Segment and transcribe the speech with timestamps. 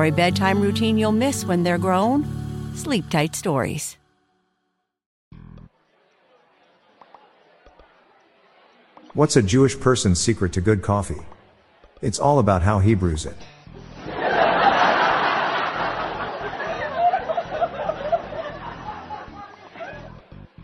[0.00, 2.24] For a bedtime routine you'll miss when they're grown,
[2.74, 3.98] Sleep Tight Stories.
[9.12, 11.20] What's a Jewish person's secret to good coffee?
[12.00, 13.36] It's all about how he brews it.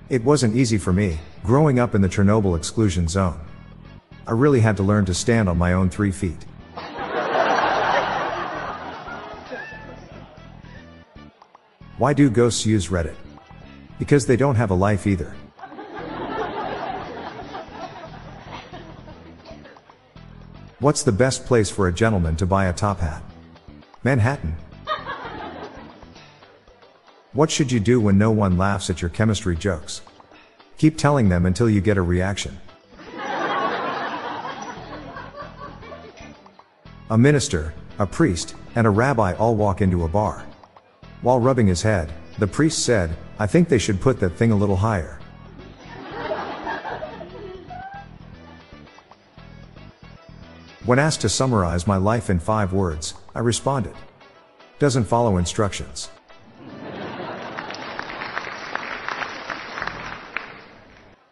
[0.08, 3.38] It wasn't easy for me, growing up in the Chernobyl exclusion zone.
[4.26, 6.45] I really had to learn to stand on my own three feet.
[11.98, 13.14] Why do ghosts use Reddit?
[13.98, 15.34] Because they don't have a life either.
[20.78, 23.22] What's the best place for a gentleman to buy a top hat?
[24.04, 24.54] Manhattan.
[27.32, 30.02] What should you do when no one laughs at your chemistry jokes?
[30.76, 32.58] Keep telling them until you get a reaction.
[37.08, 40.44] A minister, a priest, and a rabbi all walk into a bar.
[41.22, 44.56] While rubbing his head, the priest said, I think they should put that thing a
[44.56, 45.18] little higher.
[50.84, 53.94] When asked to summarize my life in five words, I responded.
[54.78, 56.10] Doesn't follow instructions.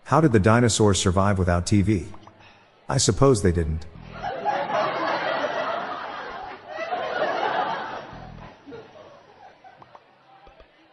[0.05, 2.07] How did the dinosaurs survive without TV?
[2.89, 3.87] I suppose they didn't.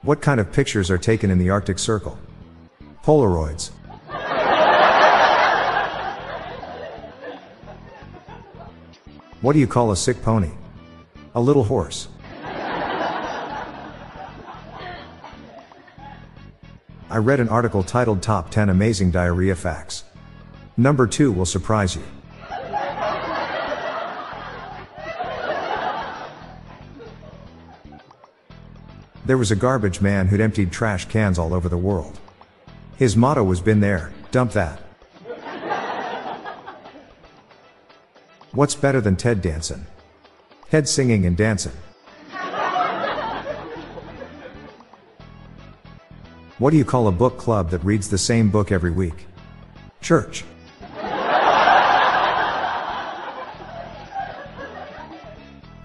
[0.04, 2.18] What kind of pictures are taken in the Arctic Circle?
[3.04, 3.70] Polaroids.
[9.42, 10.50] What do you call a sick pony?
[11.36, 12.08] A little horse.
[17.12, 20.06] I read an article titled Top 10 Amazing Diarrhea Facts.
[20.78, 22.02] Number 2 will surprise you.
[29.32, 32.20] There was a garbage man who'd emptied trash cans all over the world.
[32.98, 34.80] His motto was been there, dump that.
[38.52, 39.88] What's better than Ted Danson?
[40.68, 41.72] Head singing and dancing.
[46.58, 49.28] What do you call a book club that reads the same book every week?
[50.02, 50.44] Church.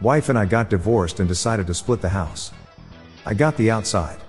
[0.00, 2.50] Wife and I got divorced and decided to split the house.
[3.28, 4.20] I got the outside.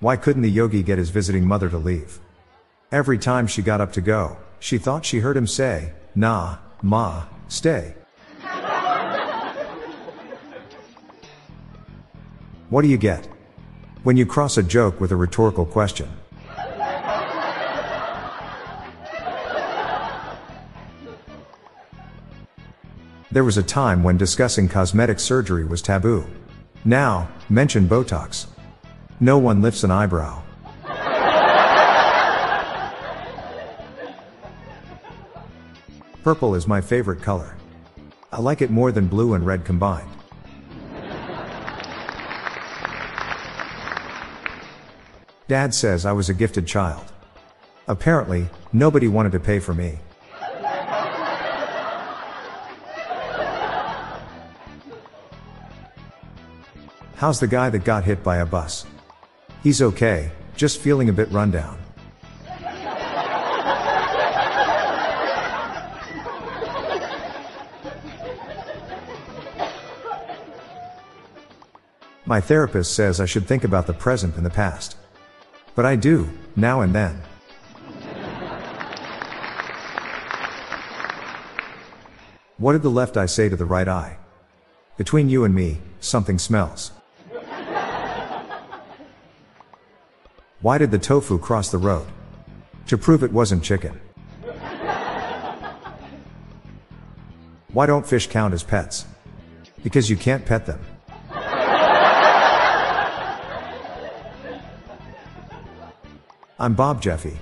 [0.00, 2.18] Why couldn't the yogi get his visiting mother to leave?
[2.90, 7.24] Every time she got up to go, she thought she heard him say, Nah, Ma,
[7.48, 7.94] stay.
[12.70, 13.28] What do you get?
[14.04, 16.08] When you cross a joke with a rhetorical question.
[23.34, 26.24] There was a time when discussing cosmetic surgery was taboo.
[26.84, 28.46] Now, mention Botox.
[29.18, 30.40] No one lifts an eyebrow.
[36.22, 37.56] Purple is my favorite color.
[38.30, 40.08] I like it more than blue and red combined.
[45.48, 47.10] Dad says I was a gifted child.
[47.88, 49.98] Apparently, nobody wanted to pay for me.
[57.24, 58.84] How's the guy that got hit by a bus?
[59.62, 61.78] He's okay, just feeling a bit rundown.
[72.26, 74.98] My therapist says I should think about the present and the past.
[75.74, 77.22] But I do, now and then.
[82.58, 84.18] What did the left eye say to the right eye?
[84.98, 86.92] Between you and me, something smells.
[90.64, 92.06] Why did the tofu cross the road?
[92.86, 94.00] To prove it wasn't chicken.
[97.74, 99.04] Why don't fish count as pets?
[99.82, 100.80] Because you can't pet them.
[106.58, 107.36] I'm Bob Jeffy.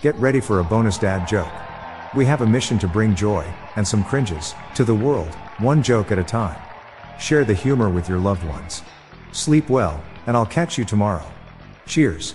[0.00, 1.52] Get ready for a bonus dad joke.
[2.16, 3.44] We have a mission to bring joy,
[3.76, 6.58] and some cringes, to the world, one joke at a time.
[7.20, 8.80] Share the humor with your loved ones.
[9.32, 11.30] Sleep well, and I'll catch you tomorrow.
[11.84, 12.34] Cheers.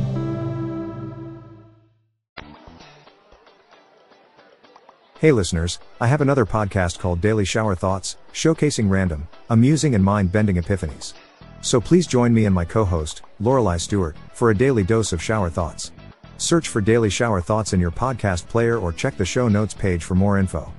[5.21, 10.31] Hey listeners, I have another podcast called Daily Shower Thoughts, showcasing random, amusing, and mind
[10.31, 11.13] bending epiphanies.
[11.61, 15.21] So please join me and my co host, Lorelai Stewart, for a daily dose of
[15.21, 15.91] shower thoughts.
[16.39, 20.03] Search for Daily Shower Thoughts in your podcast player or check the show notes page
[20.03, 20.73] for more info.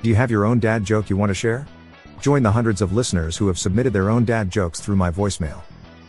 [0.00, 1.66] Do you have your own dad joke you want to share?
[2.20, 5.62] Join the hundreds of listeners who have submitted their own dad jokes through my voicemail.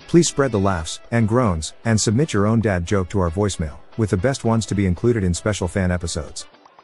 [0.08, 3.80] Please spread the laughs and groans and submit your own dad joke to our voicemail,
[3.98, 6.46] with the best ones to be included in special fan episodes.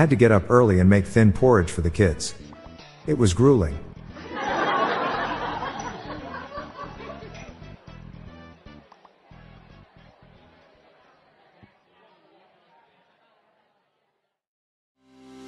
[0.00, 2.34] Had to get up early and make thin porridge for the kids.
[3.06, 3.78] It was grueling.